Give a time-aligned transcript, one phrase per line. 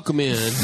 [0.00, 0.36] welcome in.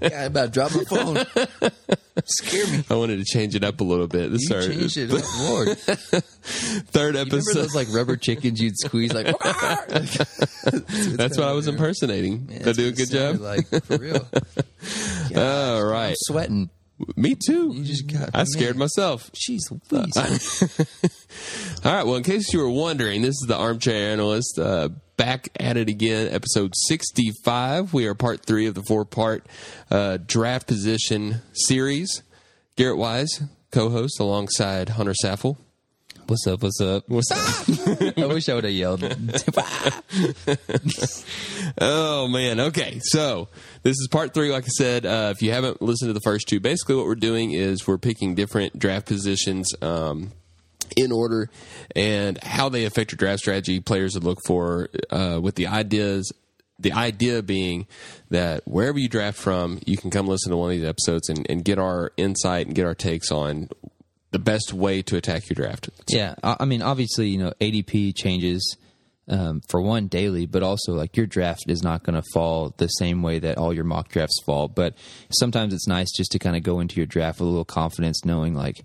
[0.00, 1.16] Yeah, I about to drop my phone.
[2.24, 2.84] Scare me.
[2.90, 4.30] I wanted to change it up a little bit.
[4.32, 5.78] This is You our changed it, up, Lord.
[5.78, 7.62] third Remember episode.
[7.62, 9.26] those like rubber chickens you'd squeeze like?
[9.38, 12.46] That's what I was impersonating.
[12.46, 13.40] Did I do a good job?
[13.40, 14.26] Like for real.
[15.36, 16.10] All right.
[16.10, 16.70] I'm sweating.
[17.16, 17.72] Me too.
[17.74, 18.30] You just got.
[18.34, 19.30] I scared myself.
[19.32, 20.16] Jeez Louise.
[21.84, 22.04] All right.
[22.06, 25.90] Well, in case you were wondering, this is the Armchair Analyst uh, back at it
[25.90, 27.92] again, episode 65.
[27.92, 29.46] We are part three of the four part
[29.90, 32.22] uh, draft position series.
[32.76, 35.58] Garrett Wise, co host alongside Hunter Saffel.
[36.26, 36.62] What's up?
[36.62, 37.04] What's up?
[37.06, 38.18] What's up?
[38.18, 39.02] I wish I would have yelled.
[41.78, 42.58] Oh man.
[42.58, 42.98] Okay.
[43.02, 43.48] So
[43.82, 44.50] this is part three.
[44.50, 47.14] Like I said, uh, if you haven't listened to the first two, basically what we're
[47.14, 49.70] doing is we're picking different draft positions.
[49.82, 50.32] Um,
[50.96, 51.50] in order
[51.94, 56.32] and how they affect your draft strategy, players would look for uh, with the ideas.
[56.78, 57.86] The idea being
[58.30, 61.46] that wherever you draft from, you can come listen to one of these episodes and,
[61.50, 63.68] and get our insight and get our takes on
[64.30, 65.90] the best way to attack your draft.
[66.08, 68.78] yeah, I I mean, obviously, you know, ADP changes
[69.30, 72.88] um, for one daily, but also like your draft is not going to fall the
[72.88, 74.68] same way that all your mock drafts fall.
[74.68, 74.94] But
[75.30, 78.24] sometimes it's nice just to kind of go into your draft with a little confidence,
[78.24, 78.84] knowing like,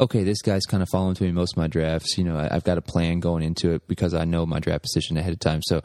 [0.00, 2.18] okay, this guy's kind of following to me most of my drafts.
[2.18, 4.82] You know, I, I've got a plan going into it because I know my draft
[4.82, 5.60] position ahead of time.
[5.62, 5.82] So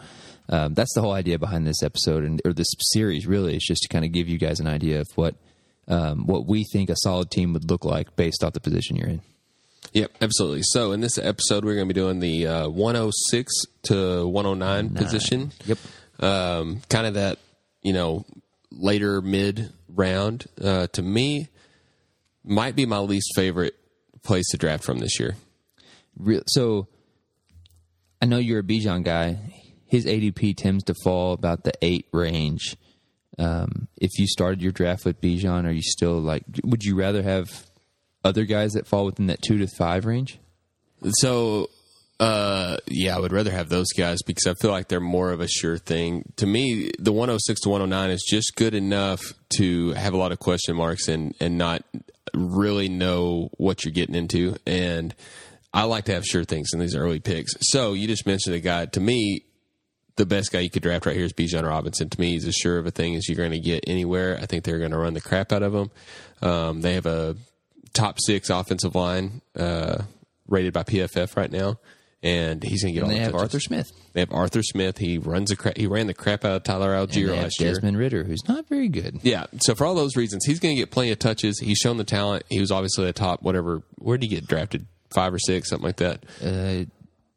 [0.50, 3.28] um, that's the whole idea behind this episode and or this series.
[3.28, 5.36] Really, is just to kind of give you guys an idea of what
[5.88, 9.10] um, what we think a solid team would look like based off the position you're
[9.10, 9.22] in.
[9.94, 10.62] Yep, absolutely.
[10.64, 13.52] So in this episode, we're going to be doing the uh, 106
[13.84, 15.52] to 109 position.
[15.66, 15.78] Yep.
[16.20, 17.40] Um, kind of that,
[17.82, 18.26] you know,
[18.72, 20.46] later mid round.
[20.62, 21.48] Uh, to me,
[22.44, 23.76] might be my least favorite
[24.24, 25.36] place to draft from this year.
[26.18, 26.88] Real, so
[28.22, 29.38] I know you're a Bijan guy.
[29.86, 32.78] His ADP tends to fall about the eight range.
[33.38, 36.44] Um, if you started your draft with Bijan, are you still like?
[36.64, 37.66] Would you rather have
[38.24, 40.40] other guys that fall within that two to five range?
[41.20, 41.70] So,
[42.20, 45.40] uh, yeah, I would rather have those guys because I feel like they're more of
[45.40, 46.32] a sure thing.
[46.36, 49.22] To me, the 106 to 109 is just good enough
[49.58, 51.84] to have a lot of question marks and, and not
[52.34, 54.56] really know what you're getting into.
[54.66, 55.14] And
[55.74, 57.54] I like to have sure things in these early picks.
[57.62, 58.86] So you just mentioned a guy.
[58.88, 59.44] To me,
[60.16, 62.10] the best guy you could draft right here is Bijan Robinson.
[62.10, 64.38] To me, he's as sure of a thing as you're going to get anywhere.
[64.42, 65.92] I think they're going to run the crap out of him.
[66.42, 67.36] Um, they have a
[67.94, 70.04] top six offensive line uh,
[70.48, 71.80] rated by PFF right now,
[72.22, 73.44] and he's going to get all they the have touches.
[73.44, 73.92] Arthur Smith.
[74.14, 74.98] They have Arthur Smith.
[74.98, 77.74] He runs a cra- he ran the crap out of Tyler Allgeier last year.
[77.74, 79.20] Desmond Ridder, who's not very good.
[79.24, 79.46] Yeah.
[79.62, 81.60] So for all those reasons, he's going to get plenty of touches.
[81.60, 82.44] He's shown the talent.
[82.50, 83.84] He was obviously a top whatever.
[83.98, 84.86] Where did he get drafted?
[85.14, 86.24] Five or six, something like that.
[86.44, 86.86] Uh,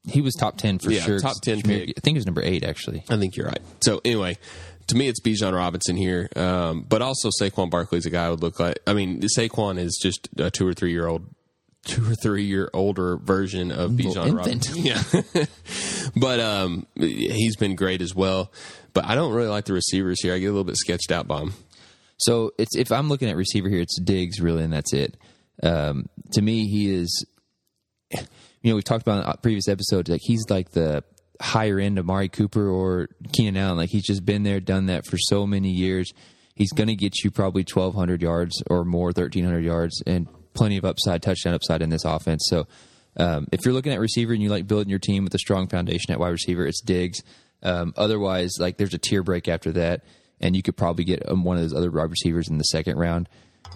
[0.06, 1.18] he was top ten for Yeah, sure.
[1.20, 1.86] top 10 I pick.
[2.02, 3.02] think he was number eight actually.
[3.08, 3.60] I think you're right.
[3.82, 4.36] So anyway,
[4.88, 8.42] to me, it's Bijan Robinson here, um, but also Saquon Barkley's a guy I would
[8.42, 8.78] look like.
[8.86, 11.24] I mean, Saquon is just a two or three year old,
[11.84, 14.36] two or three year older version of Bijan.
[14.36, 14.74] Robinson.
[14.82, 15.02] Yeah,
[16.16, 18.52] but um, he's been great as well.
[18.92, 20.34] But I don't really like the receivers here.
[20.34, 21.54] I get a little bit sketched out by him.
[22.18, 25.16] So it's if I'm looking at receiver here, it's Diggs really, and that's it.
[25.62, 27.26] Um, to me, he is.
[28.10, 30.08] You know, we've talked about in a previous episodes.
[30.08, 31.02] Like he's like the
[31.40, 33.76] higher end of Mari Cooper or Keenan Allen.
[33.76, 36.12] Like he's just been there, done that for so many years.
[36.54, 40.84] He's going to get you probably 1,200 yards or more, 1,300 yards, and plenty of
[40.84, 42.46] upside, touchdown upside in this offense.
[42.48, 42.66] So,
[43.16, 45.68] um, if you're looking at receiver and you like building your team with a strong
[45.68, 47.22] foundation at wide receiver, it's Diggs.
[47.62, 50.02] Um, otherwise, like there's a tier break after that,
[50.40, 52.98] and you could probably get um, one of those other wide receivers in the second
[52.98, 53.28] round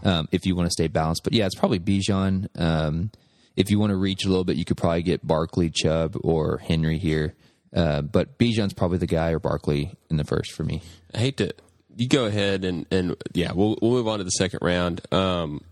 [0.05, 1.25] um, if you want to stay balanced.
[1.25, 2.49] But yeah, it's probably Bijan.
[2.59, 3.11] Um,
[3.57, 6.59] if you want to reach a little bit, you could probably get Barkley, Chubb, or
[6.59, 7.35] Henry here.
[7.75, 10.83] Uh, but Bijan's probably the guy, or Barkley in the first for me.
[11.15, 11.53] I hate to.
[11.97, 15.01] You go ahead and and yeah, we'll we'll move on to the second round.
[15.13, 15.63] Um,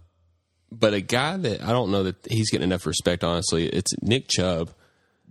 [0.73, 3.23] but a guy that I don't know that he's getting enough respect.
[3.25, 4.71] Honestly, it's Nick Chubb.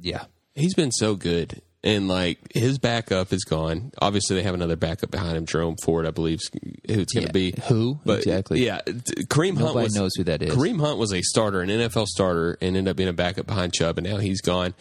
[0.02, 0.26] Yeah,
[0.56, 3.92] He's been so good, and like his backup is gone.
[4.00, 7.30] Obviously, they have another backup behind him, Jerome Ford, I believe, who it's going to
[7.30, 7.52] Yeah.
[7.52, 7.54] be.
[7.68, 8.00] Who?
[8.06, 8.66] But Exactly.
[8.66, 10.54] Yeah, Kareem Hunt Nobody was, knows who that is.
[10.54, 13.74] Kareem Hunt was a starter, an NFL starter, and ended up being a backup behind
[13.74, 14.74] Chubb, and now he's gone.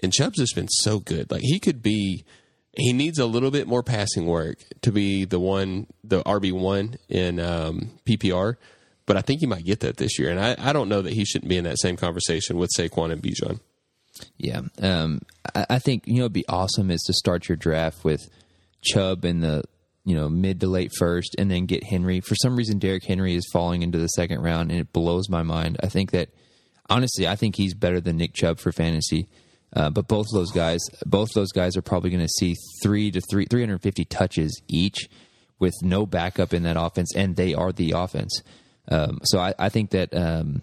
[0.00, 1.30] And Chubb's just been so good.
[1.30, 2.24] Like he could be.
[2.76, 6.96] He needs a little bit more passing work to be the one, the RB one
[7.08, 8.56] in um, PPR.
[9.08, 11.14] But I think he might get that this year, and I, I don't know that
[11.14, 13.58] he shouldn't be in that same conversation with Saquon and Bijan.
[14.36, 15.22] Yeah, um,
[15.54, 18.28] I, I think you know it'd be awesome is to start your draft with
[18.82, 19.64] Chubb in the
[20.04, 22.20] you know mid to late first, and then get Henry.
[22.20, 25.42] For some reason, Derrick Henry is falling into the second round, and it blows my
[25.42, 25.78] mind.
[25.82, 26.28] I think that
[26.90, 29.26] honestly, I think he's better than Nick Chubb for fantasy.
[29.72, 33.10] Uh, but both of those guys, both those guys are probably going to see three
[33.10, 35.08] to three, 350 touches each
[35.58, 38.42] with no backup in that offense, and they are the offense.
[38.90, 40.62] Um, so I, I think that, um,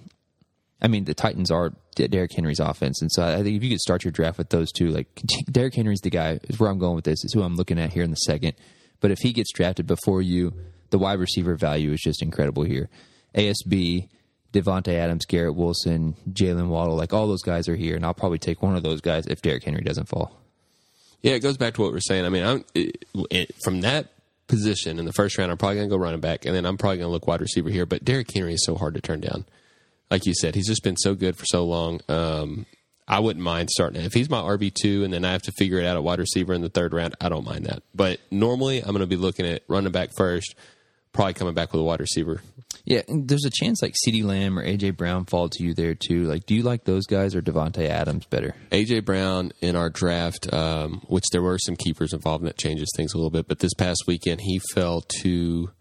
[0.81, 3.79] I mean, the Titans are Derrick Henry's offense, and so I think if you could
[3.79, 5.07] start your draft with those two, like
[5.51, 7.93] Derrick Henry's the guy, is where I'm going with this, is who I'm looking at
[7.93, 8.53] here in the second.
[8.99, 10.53] But if he gets drafted before you,
[10.89, 12.89] the wide receiver value is just incredible here.
[13.35, 14.09] ASB,
[14.53, 18.39] Davante Adams, Garrett Wilson, Jalen Waddle, like all those guys are here, and I'll probably
[18.39, 20.41] take one of those guys if Derrick Henry doesn't fall.
[21.21, 22.25] Yeah, it goes back to what we're saying.
[22.25, 24.14] I mean, I'm it, it, from that
[24.47, 25.51] position in the first round.
[25.51, 27.41] I'm probably going to go running back, and then I'm probably going to look wide
[27.41, 27.85] receiver here.
[27.85, 29.45] But Derrick Henry is so hard to turn down.
[30.11, 31.99] Like you said, he's just been so good for so long.
[32.07, 32.65] Um,
[33.07, 35.79] I wouldn't mind starting if he's my RB two, and then I have to figure
[35.79, 37.15] it out at wide receiver in the third round.
[37.21, 37.83] I don't mind that.
[37.93, 40.55] But normally, I'm going to be looking at running back first,
[41.15, 42.41] probably coming back with a wide receiver.
[42.83, 46.25] Yeah, there's a chance like CeeDee Lamb or AJ Brown fall to you there too.
[46.25, 48.55] Like, do you like those guys or Davante Adams better?
[48.71, 52.91] AJ Brown in our draft, um, which there were some keepers involved, and that changes
[52.95, 53.47] things a little bit.
[53.47, 55.71] But this past weekend, he fell to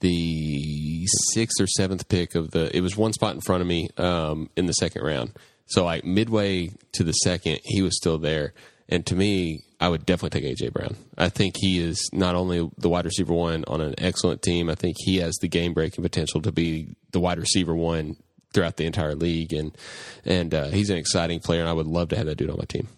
[0.00, 2.74] the sixth or seventh pick of the.
[2.76, 5.38] It was one spot in front of me um, in the second round.
[5.66, 8.54] So like midway to the second, he was still there.
[8.88, 10.96] And to me, I would definitely take AJ Brown.
[11.18, 14.70] I think he is not only the wide receiver one on an excellent team.
[14.70, 18.16] I think he has the game breaking potential to be the wide receiver one
[18.54, 19.76] throughout the entire league, and
[20.24, 21.60] and uh, he's an exciting player.
[21.60, 22.88] And I would love to have that dude on my team.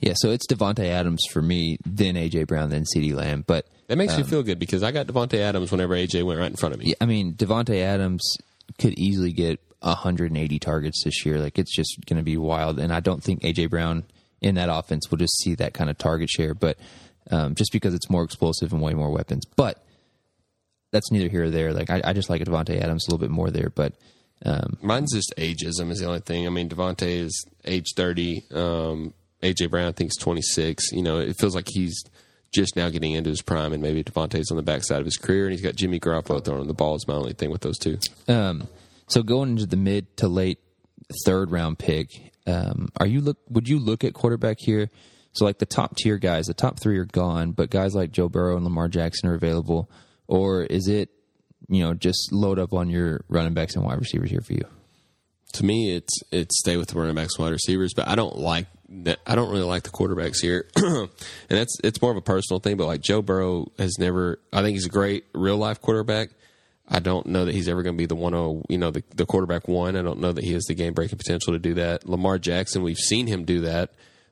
[0.00, 3.44] Yeah, so it's Davante Adams for me, then AJ Brown, then CeeDee Lamb.
[3.46, 6.40] But that makes um, me feel good because I got Davante Adams whenever AJ went
[6.40, 6.86] right in front of me.
[6.86, 8.36] Yeah, I mean Davante Adams
[8.80, 11.38] could easily get 180 targets this year.
[11.38, 14.02] Like it's just going to be wild, and I don't think AJ Brown
[14.42, 16.54] in that offense we'll just see that kind of target share.
[16.54, 16.78] But
[17.30, 19.82] um, just because it's more explosive and way more weapons, but
[20.90, 21.72] that's neither here or there.
[21.72, 23.94] Like I, I just like Davante Adams a little bit more there, but.
[24.44, 26.48] Um, Mine's just ageism is the only thing.
[26.48, 28.42] I mean, Davante is age 30.
[28.52, 30.92] Um, AJ Brown, I think, is 26.
[30.92, 32.02] You know, it feels like he's
[32.52, 35.44] just now getting into his prime, and maybe Davante's on the backside of his career,
[35.44, 36.94] and he's got Jimmy Garoppolo throwing the ball.
[36.94, 37.98] Is my only thing with those two.
[38.28, 38.68] Um,
[39.08, 40.58] so going into the mid to late
[41.24, 43.38] third round pick, um, are you look?
[43.50, 44.90] Would you look at quarterback here?
[45.32, 48.28] So like the top tier guys, the top three are gone, but guys like Joe
[48.28, 49.90] Burrow and Lamar Jackson are available,
[50.26, 51.10] or is it
[51.68, 54.64] you know just load up on your running backs and wide receivers here for you?
[55.54, 58.36] To me, it's it's stay with the running backs, and wide receivers, but I don't
[58.36, 58.66] like.
[59.26, 61.08] I don't really like the quarterbacks here, and
[61.48, 62.76] that's it's more of a personal thing.
[62.76, 66.28] But like Joe Burrow has never, I think he's a great real life quarterback
[66.88, 68.34] I don't know that he's ever going to be the one,
[68.68, 69.96] you know, the, the quarterback one.
[69.96, 72.08] I don't know that he has the game breaking potential to do that.
[72.08, 73.90] Lamar Jackson, we've seen him do that,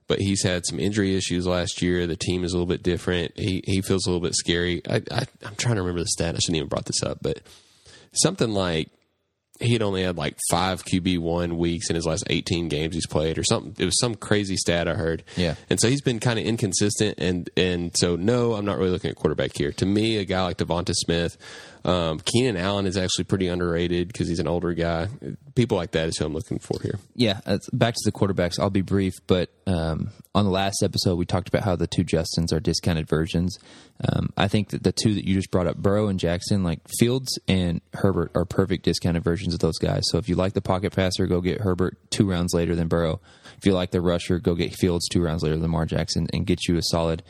[0.08, 2.06] but he's had some injury issues last year.
[2.06, 3.38] The team is a little bit different.
[3.38, 4.82] He he feels a little bit scary.
[4.88, 6.34] I, I I'm trying to remember the stat.
[6.34, 7.40] I shouldn't even brought this up, but
[8.12, 8.90] something like
[9.60, 13.06] he had only had like five QB one weeks in his last 18 games he's
[13.06, 13.74] played, or something.
[13.78, 15.22] It was some crazy stat I heard.
[15.36, 18.90] Yeah, and so he's been kind of inconsistent, and and so no, I'm not really
[18.90, 19.72] looking at quarterback here.
[19.72, 21.36] To me, a guy like DeVonta Smith,
[21.84, 25.08] um, Keenan Allen is actually pretty underrated because he's an older guy.
[25.54, 26.98] People like that is who I'm looking for here.
[27.14, 27.40] Yeah,
[27.72, 28.58] back to the quarterbacks.
[28.58, 32.04] I'll be brief, but um, on the last episode we talked about how the two
[32.04, 33.58] Justins are discounted versions.
[34.08, 36.80] Um, I think that the two that you just brought up, Burrow and Jackson, like
[36.98, 40.02] Fields and Herbert, are perfect discounted versions of those guys.
[40.10, 43.20] So if you like the pocket passer, go get Herbert two rounds later than Burrow.
[43.56, 46.46] If you like the rusher, go get Fields two rounds later than Lamar Jackson, and
[46.46, 47.22] get you a solid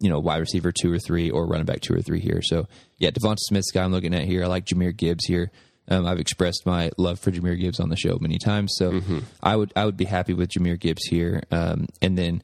[0.00, 2.40] you know, wide receiver two or three or running back two or three here.
[2.42, 4.44] So yeah, DeVonta Smith's guy I'm looking at here.
[4.44, 5.50] I like Jahmyr Gibbs here.
[5.88, 9.18] Um, I've expressed my love for Jahmyr Gibbs on the show many times, so mm-hmm.
[9.42, 12.42] I would I would be happy with Jahmyr Gibbs here, um, and then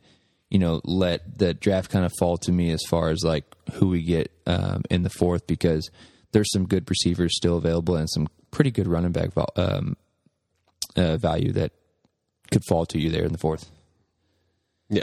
[0.50, 3.44] you know let the draft kind of fall to me as far as like
[3.74, 5.90] who we get um, in the fourth because
[6.32, 9.96] there's some good receivers still available and some pretty good running back um,
[10.96, 11.72] uh, value that
[12.50, 13.70] could fall to you there in the fourth.
[14.88, 15.02] Yeah.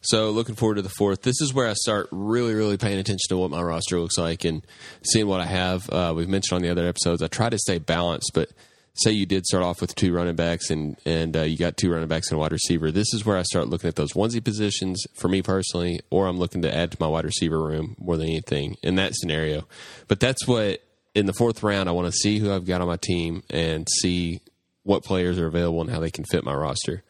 [0.00, 1.22] So looking forward to the fourth.
[1.22, 4.44] This is where I start really, really paying attention to what my roster looks like
[4.44, 4.64] and
[5.02, 5.90] seeing what I have.
[5.90, 8.50] Uh, we've mentioned on the other episodes, I try to stay balanced, but
[8.96, 11.90] say you did start off with two running backs and and uh, you got two
[11.90, 12.92] running backs and a wide receiver.
[12.92, 16.38] This is where I start looking at those onesie positions for me personally, or I'm
[16.38, 19.66] looking to add to my wide receiver room more than anything in that scenario.
[20.06, 20.80] But that's what
[21.14, 23.86] in the fourth round I want to see who I've got on my team and
[24.00, 24.40] see
[24.82, 27.02] what players are available and how they can fit my roster.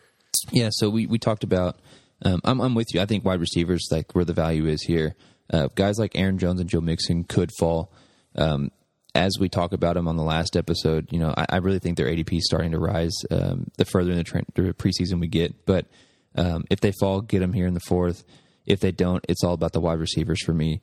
[0.53, 1.79] Yeah, so we, we talked about
[2.25, 3.01] um, I'm, I'm with you.
[3.01, 5.15] I think wide receivers like where the value is here.
[5.53, 7.93] Uh, guys like Aaron Jones and Joe Mixon could fall.
[8.37, 8.71] Um,
[9.15, 11.97] as we talk about them on the last episode, you know, I, I really think
[11.97, 15.29] their ADP is starting to rise um, the further in the, tra- the, preseason we
[15.29, 15.67] get.
[15.67, 15.87] But
[16.35, 18.25] um, if they fall, get them here in the fourth.
[18.67, 20.81] If they don't, it's all about the wide receivers for me.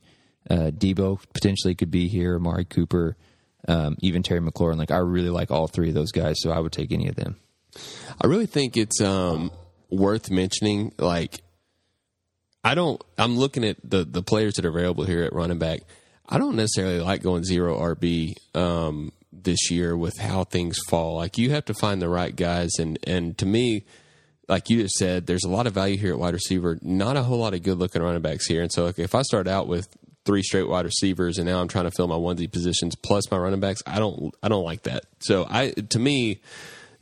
[0.50, 2.36] Uh, Deebo potentially could be here.
[2.36, 3.16] Amari Cooper,
[3.68, 4.76] um, even Terry McLaurin.
[4.76, 7.16] Like I really like all three of those guys, so I would take any of
[7.16, 7.36] them.
[8.20, 9.50] I really think it's um,
[9.90, 11.42] worth mentioning, like
[12.64, 13.02] I don't.
[13.18, 15.80] I'm looking at the the players that are available here at running back.
[16.28, 21.16] I don't necessarily like going zero RB um, this year with how things fall.
[21.16, 23.84] Like you have to find the right guys, and and to me,
[24.48, 26.78] like you just said, there's a lot of value here at wide receiver.
[26.82, 29.22] Not a whole lot of good looking running backs here, and so like, if I
[29.22, 29.88] start out with
[30.24, 33.36] three straight wide receivers, and now I'm trying to fill my onesie positions plus my
[33.36, 35.04] running backs, I don't I don't like that.
[35.20, 36.40] So I to me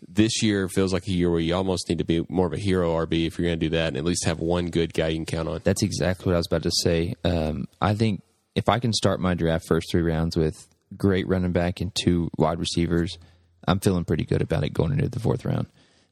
[0.09, 2.59] this year feels like a year where you almost need to be more of a
[2.59, 5.09] hero RB if you're going to do that, and at least have one good guy
[5.09, 5.61] you can count on.
[5.63, 7.15] That's exactly what I was about to say.
[7.25, 8.23] Um, I think
[8.55, 12.31] if I can start my draft first three rounds with great running back and two
[12.39, 13.19] wide receivers,
[13.67, 15.67] I'm feeling pretty good about it going into the fourth round.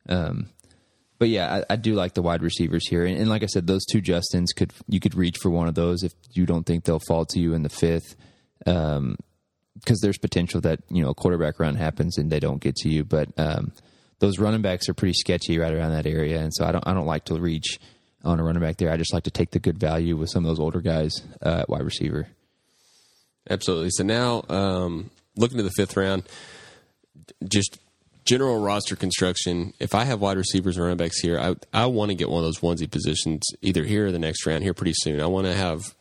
[0.09, 0.51] Um,
[1.19, 3.67] but yeah, I, I, do like the wide receivers here, and, and, like I said,
[3.67, 6.85] those two Justins could you could reach for one of those if you don't think
[6.85, 8.15] they'll fall to you in the fifth,
[8.59, 9.17] because um,
[9.85, 13.05] there's potential that you know a quarterback run happens and they don't get to you.
[13.05, 13.73] But um,
[14.21, 16.95] those running backs are pretty sketchy right around that area, and so I don't I
[16.95, 17.79] don't like to reach
[18.25, 18.91] on a running back there.
[18.91, 21.65] I just like to take the good value with some of those older guys uh,
[21.69, 22.29] wide receiver.
[23.51, 23.91] Absolutely.
[23.91, 26.25] So now, um, looking to the fifth round,
[27.49, 27.79] just
[28.29, 29.73] general roster construction.
[29.81, 32.45] If I have wide receivers and running backs here, I I want to get one
[32.45, 35.21] of those onesie positions either here or the next round here pretty soon.
[35.21, 35.95] I want to have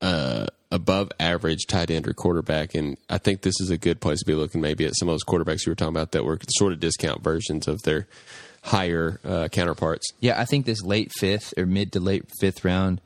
[0.00, 4.20] uh, above average tight end or quarterback, and I think this is a good place
[4.20, 6.38] to be looking maybe at some of those quarterbacks you were talking about that were
[6.56, 8.08] sort of discount versions of their
[8.62, 10.10] higher uh, counterparts.
[10.20, 13.02] Yeah, I think this late fifth or mid to late fifth round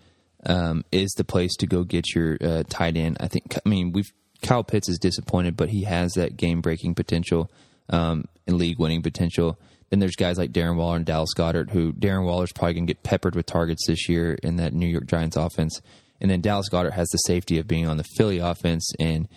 [0.47, 3.17] um, is the place to go get your uh, tight end.
[3.19, 3.57] I think.
[3.57, 7.51] I mean, we've Kyle Pitts is disappointed, but he has that game breaking potential
[7.91, 9.59] um, and league winning potential.
[9.91, 12.93] Then there's guys like Darren Waller and Dallas Goedert, who Darren Waller's probably going to
[12.93, 15.81] get peppered with targets this year in that New York Giants offense.
[16.21, 19.29] And then Dallas Goedert has the safety of being on the Philly offense, and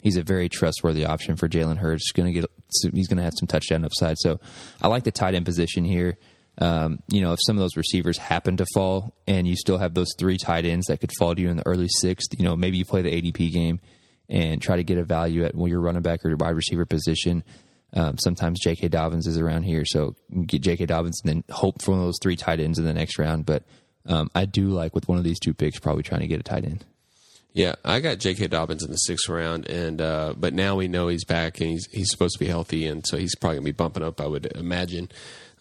[0.00, 2.12] he's a very trustworthy option for Jalen Hurts.
[2.12, 2.50] Going to get
[2.94, 4.18] he's going to have some touchdown upside.
[4.18, 4.40] So
[4.80, 6.16] I like the tight end position here.
[6.60, 9.94] Um, you know, if some of those receivers happen to fall and you still have
[9.94, 12.56] those three tight ends that could fall to you in the early sixth, you know,
[12.56, 13.80] maybe you play the ADP game
[14.28, 17.44] and try to get a value at your running back or your wide receiver position.
[17.94, 18.88] Um, sometimes J.K.
[18.88, 20.14] Dobbins is around here, so
[20.46, 20.86] get J.K.
[20.86, 23.46] Dobbins and then hope for one of those three tight ends in the next round.
[23.46, 23.62] But
[24.06, 26.42] um, I do like with one of these two picks, probably trying to get a
[26.42, 26.84] tight end.
[27.54, 28.48] Yeah, I got J.K.
[28.48, 31.86] Dobbins in the sixth round, and uh, but now we know he's back and he's
[31.90, 34.20] he's supposed to be healthy, and so he's probably gonna be bumping up.
[34.20, 35.10] I would imagine.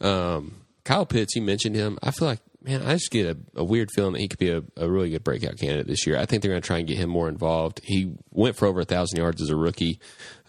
[0.01, 1.97] Um, Kyle Pitts, you mentioned him.
[2.01, 4.51] I feel like, man, I just get a, a weird feeling that he could be
[4.51, 6.17] a, a, really good breakout candidate this year.
[6.17, 7.79] I think they're going to try and get him more involved.
[7.83, 9.99] He went for over a thousand yards as a rookie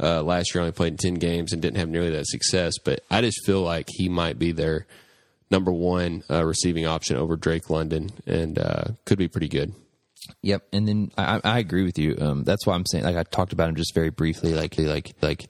[0.01, 0.63] uh, last year.
[0.63, 2.75] Only played in ten games and didn't have nearly that success.
[2.85, 4.87] But I just feel like he might be their
[5.51, 9.73] number one uh, receiving option over Drake London, and uh, could be pretty good.
[10.43, 12.17] Yep, and then I, I agree with you.
[12.21, 15.15] Um, that's why I'm saying, like I talked about him just very briefly, like like
[15.23, 15.49] like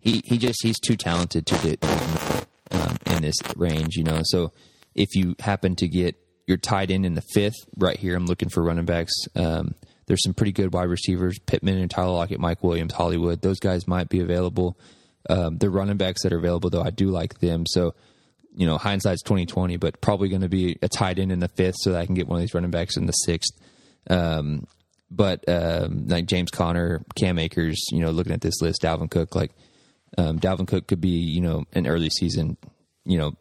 [0.00, 1.84] he he just he's too talented to get
[2.72, 4.20] um, in this range, you know.
[4.24, 4.52] So
[4.96, 8.48] if you happen to get your tight end in the fifth, right here, I'm looking
[8.48, 9.12] for running backs.
[9.36, 9.74] Um,
[10.06, 13.42] there's some pretty good wide receivers: Pittman and Tyler Lockett, Mike Williams, Hollywood.
[13.42, 14.78] Those guys might be available.
[15.28, 17.64] Um, the running backs that are available, though, I do like them.
[17.66, 17.94] So,
[18.54, 21.76] you know, hindsight's 2020, but probably going to be a tight end in the fifth,
[21.78, 23.52] so that I can get one of these running backs in the sixth.
[24.08, 24.66] Um,
[25.10, 29.34] but um, like James Conner, Cam Akers, you know, looking at this list, Dalvin Cook,
[29.34, 29.52] like
[30.16, 32.56] um, Dalvin Cook could be, you know, an early season,
[33.04, 33.36] you know,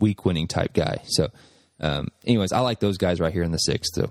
[0.00, 0.98] week winning type guy.
[1.06, 1.30] So,
[1.80, 3.94] um, anyways, I like those guys right here in the sixth.
[3.94, 4.10] So.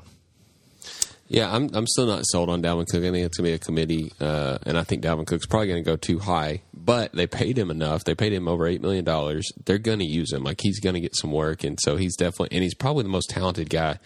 [1.30, 3.04] Yeah, I'm I'm still not sold on Dalvin Cook.
[3.04, 5.82] I think it's gonna be a committee, uh, and I think Dalvin Cook's probably gonna
[5.82, 6.62] go too high.
[6.74, 8.04] But they paid him enough.
[8.04, 9.50] They paid him over eight million dollars.
[9.66, 10.44] They're gonna use him.
[10.44, 13.30] Like he's gonna get some work, and so he's definitely and he's probably the most
[13.30, 14.00] talented guy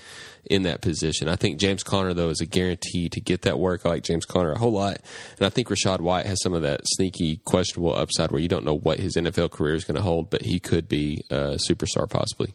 [0.45, 1.27] in that position.
[1.27, 3.81] I think James Conner though is a guarantee to get that work.
[3.83, 5.01] I like James Conner a whole lot,
[5.39, 8.63] and I think Rachaad White has some of that sneaky, questionable upside where you don't
[8.63, 12.53] know what his NFL career is to hold, but he could be a superstar possibly.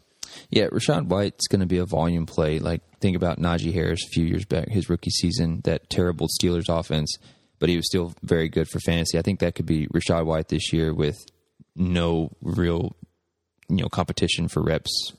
[0.49, 2.59] Yeah, Rachaad White's going to be a volume play.
[2.59, 6.69] Like think about Najee Harris a few years back, his rookie season, that terrible Steelers
[6.69, 7.15] offense,
[7.59, 9.17] but he was still very good for fantasy.
[9.17, 11.17] I think that could be Rachaad White this year with
[11.75, 12.95] no real,
[13.69, 15.13] you know, competition for reps,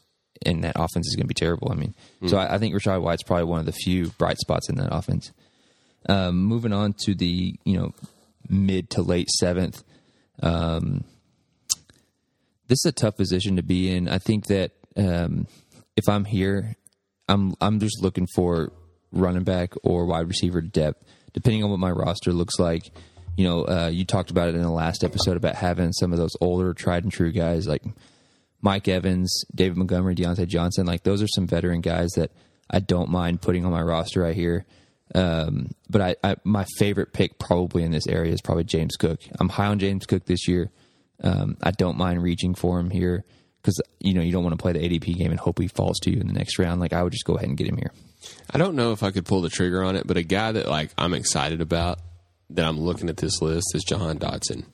[0.45, 1.71] and that offense is going to be terrible.
[1.71, 2.31] I mean, mm.
[2.31, 4.95] so I, I, think Rachaad White's probably one of the few bright spots in that
[4.95, 5.33] offense.
[6.09, 7.95] Um, moving on to the you know
[8.49, 9.83] mid to late seventh.
[10.43, 11.05] Um,
[12.69, 14.09] this is a tough position to be in.
[14.09, 15.47] I think that um,
[15.97, 16.77] if I'm here,
[17.29, 18.73] I'm I'm just looking for
[19.13, 22.83] running back or wide receiver depth, depending on what my roster looks like.
[23.37, 26.19] You know, uh, you talked about it in the last episode about having some of
[26.19, 27.83] those older, tried and true guys like
[28.61, 30.87] Mike Evans, David Montgomery, Diontae Johnson.
[30.87, 32.31] Like those are some veteran guys that
[32.71, 34.65] I don't mind putting on my roster right here.
[35.15, 39.21] Um, but I, I, my favorite pick probably in this area is probably James Cook.
[39.39, 40.71] I'm high on James Cook this year.
[41.23, 43.25] Um, I don't mind reaching for him here
[43.65, 45.99] because you know you don't want to play the ADP game and hope he falls
[46.01, 46.81] to you in the next round.
[46.81, 47.93] Like I would just go ahead and get him here.
[48.51, 50.69] I don't know if I could pull the trigger on it, but a guy that
[50.69, 51.99] like I'm excited about
[52.51, 54.65] that I'm looking at this list is Jahan Dotson.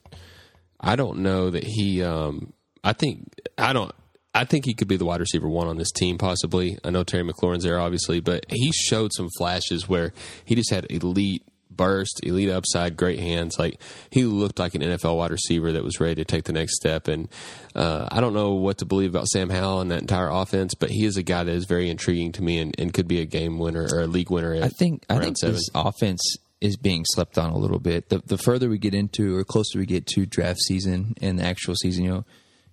[0.80, 2.02] I don't know that he.
[2.02, 3.92] Um, I think I don't.
[4.34, 6.78] I think he could be the wide receiver one on this team, possibly.
[6.84, 10.12] I know Terry McLaurin's there, obviously, but he showed some flashes where
[10.44, 11.44] he just had elite
[11.80, 13.58] burst, elite upside, great hands.
[13.58, 16.76] Like he looked like an NFL wide receiver that was ready to take the next
[16.76, 17.08] step.
[17.08, 17.26] And
[17.74, 20.90] uh, I don't know what to believe about Sam Howell and that entire offense, but
[20.90, 23.24] he is a guy that is very intriguing to me and, and could be a
[23.24, 24.62] game winner or a league winner.
[24.62, 25.54] I think I think seven.
[25.54, 28.10] this offense is being slept on a little bit.
[28.10, 31.44] The the further we get into or closer we get to draft season and the
[31.44, 32.24] actual season, you know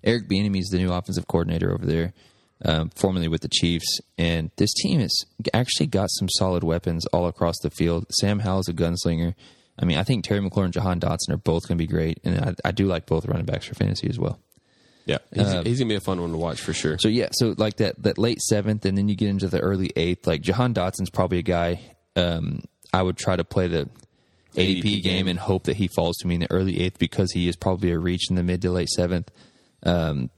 [0.04, 2.14] Eric Bieniemy is the new offensive coordinator over there,
[2.66, 5.16] um, formerly with the Chiefs, and this team has
[5.54, 8.06] actually got some solid weapons all across the field.
[8.20, 9.36] Sam Howell is a gunslinger.
[9.80, 12.20] I mean, I think Terry McLaurin and Jahan Dotson are both going to be great,
[12.24, 14.40] and I, I, do like both running backs for fantasy as well.
[15.06, 16.98] Yeah, he's, uh, he's, gonna be a fun one to watch for sure.
[17.00, 19.92] So yeah, so like that that late seventh, and then you get into the early
[19.96, 20.28] eighth.
[20.28, 21.80] Like Jahan Dotson's probably a guy
[22.18, 22.62] um,
[22.94, 23.90] I would try to play the
[24.56, 26.98] ADP, ADP game, game and hope that he falls to me in the early eighth
[26.98, 29.32] because he is probably a reach in the mid to late seventh.
[29.84, 30.30] Um,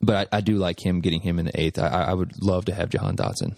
[0.00, 1.78] but I, I, do like him getting him in the eighth.
[1.78, 3.54] I, I, would love to have Jahan Dotson.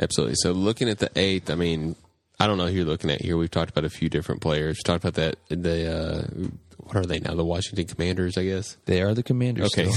[0.00, 0.36] Absolutely.
[0.38, 1.96] So looking at the eighth, I mean,
[2.40, 3.36] I don't know who you're looking at here.
[3.36, 4.78] We've talked about a few different players.
[4.78, 7.34] We talked about that the uh, what are they now?
[7.34, 8.76] The Washington Commanders, I guess.
[8.86, 9.70] They are the Commanders.
[9.76, 9.90] Okay,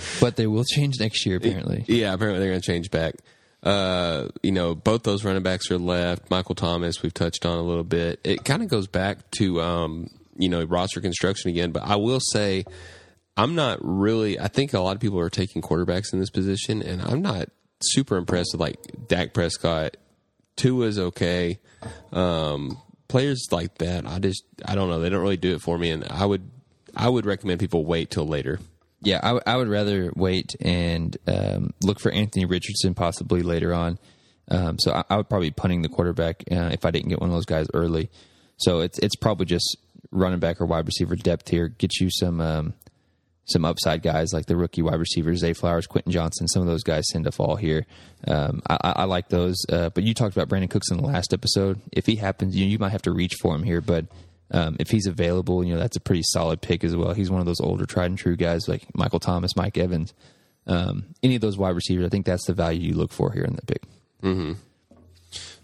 [0.20, 1.36] but they will change next year.
[1.36, 2.14] Apparently, yeah.
[2.14, 3.16] Apparently, they're going to change back.
[3.62, 6.30] Uh, you know, both those running backs are left.
[6.30, 8.20] Michael Thomas, we've touched on a little bit.
[8.24, 11.72] It kind of goes back to um, you know roster construction again.
[11.72, 12.64] But I will say,
[13.36, 14.38] I'm not really.
[14.38, 17.48] I think a lot of people are taking quarterbacks in this position, and I'm not
[17.80, 19.96] super impressed with like Dak Prescott.
[20.56, 21.58] Tua is okay.
[22.12, 25.00] Um, players like that, I just I don't know.
[25.00, 26.50] They don't really do it for me, and I would
[26.94, 28.58] I would recommend people wait till later.
[29.00, 33.74] Yeah, I, w- I would rather wait and um, look for Anthony Richardson possibly later
[33.74, 33.98] on.
[34.48, 37.20] Um, so I, I, would probably be punting the quarterback uh, if I didn't get
[37.20, 38.10] one of those guys early.
[38.58, 39.76] So it's it's probably just
[40.10, 41.68] running back or wide receiver depth here.
[41.68, 42.74] Get you some um,
[43.44, 46.46] some upside guys like the rookie wide receivers, Zay Flowers, Quentin Johnson.
[46.48, 47.86] Some of those guys tend to fall here.
[48.26, 49.56] Um, I, I, like those.
[49.68, 51.80] Uh, but you talked about Brandin Cooks in the last episode.
[51.90, 53.80] If he happens, you, you might have to reach for him here.
[53.80, 54.06] But
[54.52, 57.14] um, if he's available, you know that's a pretty solid pick as well.
[57.14, 60.14] He's one of those older, tried and true guys like Michael Thomas, Mike Evans.
[60.66, 63.44] Um, any of those wide receivers, I think that's the value you look for here
[63.44, 63.82] in the pick.
[64.22, 64.52] Mm-hmm.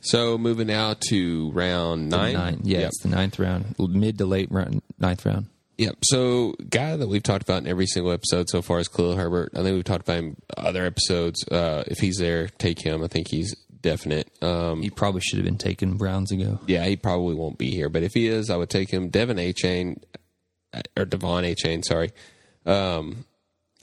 [0.01, 2.33] So moving now to round nine.
[2.33, 2.61] nine.
[2.65, 2.89] Yeah, yep.
[2.89, 5.47] it's the ninth round, mid to late round, ninth round.
[5.79, 5.99] Yep.
[6.05, 9.53] So guy that we've talked about in every single episode so far is Khalil Herbert.
[9.55, 11.47] I think we've talked about him other episodes.
[11.49, 13.03] Uh, if he's there, take him.
[13.05, 14.29] I think he's definite.
[14.43, 16.59] Um, he probably should have been taken Browns ago.
[16.67, 17.89] Yeah, he probably won't be here.
[17.89, 19.09] But if he is, I would take him.
[19.09, 20.03] Devon Achane
[20.97, 22.11] or De'Von Achane, sorry.
[22.67, 23.25] Um,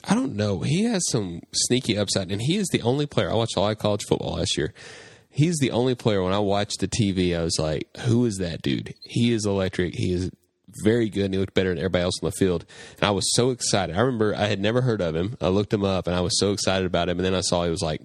[0.04, 0.60] I don't know.
[0.60, 3.30] He has some sneaky upside, and he is the only player.
[3.30, 4.74] I watched a lot of college football last year
[5.36, 8.62] he's the only player when I watched the TV, I was like, who is that
[8.62, 8.94] dude?
[9.02, 9.94] He is electric.
[9.94, 10.30] He is
[10.82, 12.64] very good and he looked better than everybody else on the field.
[12.96, 13.96] And I was so excited.
[13.96, 15.36] I remember I had never heard of him.
[15.40, 17.18] I looked him up and I was so excited about him.
[17.18, 18.02] And then I saw he was like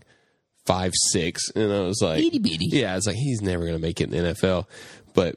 [0.65, 2.67] five six, and I was like, itty bitty.
[2.71, 4.67] Yeah, I was like, he's never going to make it in the NFL.
[5.13, 5.35] But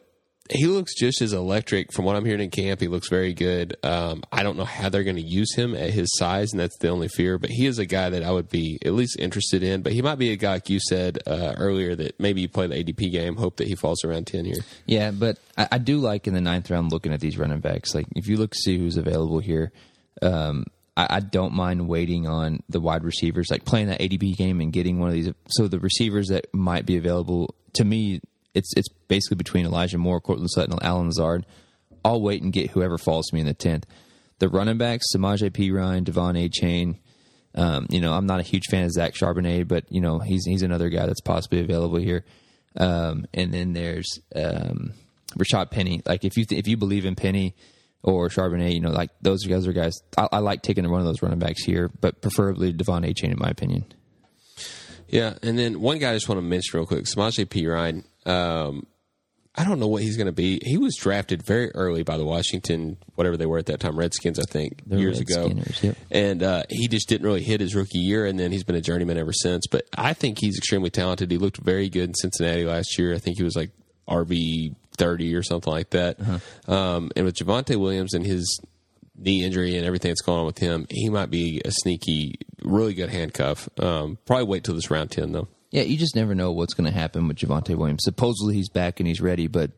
[0.50, 2.80] he looks just as electric from what I'm hearing in camp.
[2.80, 3.76] He looks very good.
[3.82, 6.76] Um, I don't know how they're going to use him at his size, and that's
[6.78, 7.38] the only fear.
[7.38, 9.80] But he is a guy that I would be at least interested in.
[9.80, 12.66] But he might be a guy, like you said uh, earlier, that maybe you play
[12.66, 14.62] the ADP game, hope that he falls around 10 here.
[14.84, 17.94] Yeah, but I, I do like in the ninth round looking at these running backs.
[17.94, 19.72] Like, if you look to see who's available here,
[20.20, 24.60] um, I, I, don't mind waiting on the wide receivers, like playing that ADP game
[24.60, 25.30] and getting one of these.
[25.48, 28.20] So the receivers that might be available to me
[28.54, 31.46] it's it's basically between Elijah Moore, Courtland Sutton, Allen Lazard.
[32.04, 33.86] I'll wait and get whoever falls to me in the tenth.
[34.38, 36.98] The running backs, Samaje Perine, De'Von Achane.
[37.54, 40.44] Um, you know, I'm not a huge fan of Zach Charbonnet, but you know he's
[40.44, 42.24] he's another guy that's possibly available here.
[42.76, 44.92] Um, and then there's um,
[45.38, 46.02] Rashaad Penny.
[46.04, 47.54] Like if you th- if you believe in Penny
[48.02, 49.94] or Charbonnet, you know, like those guys are guys.
[50.18, 53.38] I, I like taking one of those running backs here, but preferably De'Von Achane, in
[53.38, 53.86] my opinion.
[55.08, 58.04] Yeah, and then one guy I just want to mention real quick, Samaje Perine.
[58.26, 58.86] Um,
[59.56, 60.60] I don't know what he's going to be.
[60.64, 64.40] He was drafted very early by the Washington, whatever they were at that time, Redskins,
[64.40, 65.62] I think, the years Red ago.
[65.80, 65.96] Yep.
[66.10, 68.80] And uh, he just didn't really hit his rookie year, and then he's been a
[68.80, 69.66] journeyman ever since.
[69.70, 71.30] But I think he's extremely talented.
[71.30, 73.14] He looked very good in Cincinnati last year.
[73.14, 73.70] I think he was like
[74.08, 76.20] RB thirty or something like that.
[76.20, 76.74] Uh-huh.
[76.74, 78.60] Um, and with Javonte Williams and his
[79.16, 82.94] knee injury and everything that's going on with him, he might be a sneaky, really
[82.94, 83.68] good handcuff.
[83.78, 85.46] Um, probably wait till this round ten though.
[85.74, 88.04] Yeah, you just never know what's going to happen with Javonte Williams.
[88.04, 89.72] Supposedly he's back and he's ready, but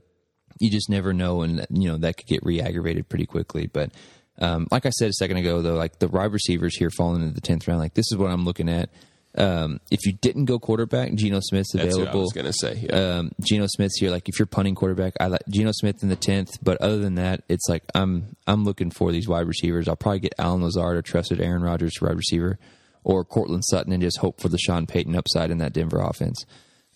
[0.60, 3.66] you just never know, and you know that could get re-aggravated pretty quickly.
[3.66, 3.92] But
[4.38, 7.34] Um, like I said a second ago, though, like the wide receivers here falling into
[7.34, 8.90] the tenth round, like this is what I'm looking at.
[9.38, 12.04] Um, if you didn't go quarterback, Geno Smith's That's available.
[12.04, 12.86] what I was going to say.
[12.88, 13.18] Yeah.
[13.18, 14.10] Um, Geno Smith's here.
[14.10, 16.58] Like if you're punting quarterback, I like Geno Smith in the tenth.
[16.62, 19.88] But other than that, it's like I'm I'm looking for these wide receivers.
[19.88, 22.58] I'll probably get Allen Lazard or trusted Aaron Rodgers wide receiver,
[23.06, 26.44] or Courtland Sutton, and just hope for the Sean Payton upside in that Denver offense.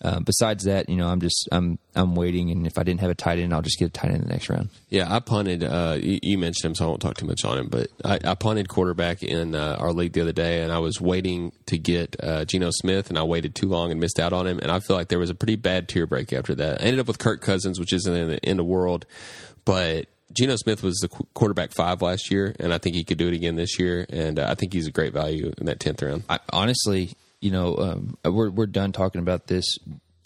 [0.03, 3.11] Um, besides that, you know, I'm just I'm I'm waiting, and if I didn't have
[3.11, 4.69] a tight end, I'll just get a tight end in the next round.
[4.89, 5.63] Yeah, I punted.
[5.63, 7.69] Uh, you, you mentioned him, so I won't talk too much on him.
[7.69, 10.99] But I, I punted quarterback in uh, our league the other day, and I was
[10.99, 14.47] waiting to get uh, Geno Smith, and I waited too long and missed out on
[14.47, 14.59] him.
[14.59, 16.81] And I feel like there was a pretty bad tier break after that.
[16.81, 19.05] I ended up with Kirk Cousins, which isn't in the, in the world,
[19.63, 23.27] but Geno Smith was the quarterback five last year, and I think he could do
[23.27, 24.05] it again this year.
[24.09, 26.23] And uh, I think he's a great value in that tenth round.
[26.29, 29.65] I, honestly, you know, um, we're we're done talking about this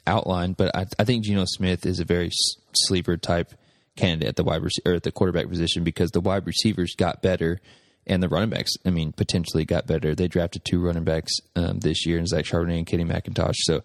[0.07, 2.29] outline, but I, I think Geno Smith is a very
[2.73, 3.53] sleeper type
[3.95, 7.21] candidate at the wide rec- or at the quarterback position because the wide receivers got
[7.21, 7.59] better
[8.07, 10.13] and the running backs, I mean, potentially got better.
[10.13, 13.55] They drafted two running backs um, this year, and Zach Charbonnet and Kenny McIntosh.
[13.59, 13.81] So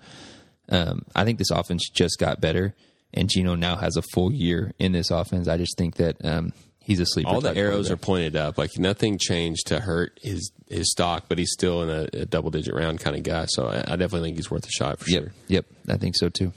[0.68, 2.74] um, I think this offense just got better,
[3.14, 5.48] and Geno now has a full year in this offense.
[5.48, 7.28] I just think that um, he's a sleeper.
[7.30, 8.58] All the arrows are pointed up.
[8.58, 12.50] Like nothing changed to hurt his his stock, but he's still in a, a double
[12.50, 13.46] digit round kind of guy.
[13.46, 15.32] So I, I definitely think he's worth a shot for Yep, sure.
[15.48, 16.52] yep, I think so too.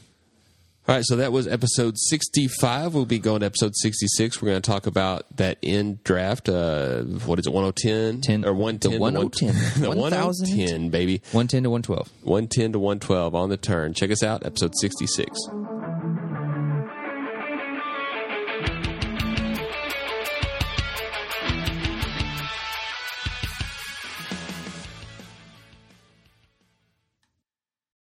[0.86, 2.94] All right, so that was episode 65.
[2.94, 4.42] We'll be going to episode 66.
[4.42, 6.50] We're going to talk about that end draft.
[6.50, 8.20] Uh, what is it, 1010?
[8.20, 8.92] Ten- or 110?
[8.92, 9.82] the to 1010.
[9.82, 10.50] the 1000?
[10.50, 11.22] 110, baby.
[11.32, 12.10] One ten to one twelve.
[12.24, 13.94] 110 to 112 on the turn.
[13.94, 15.30] Check us out, episode 66.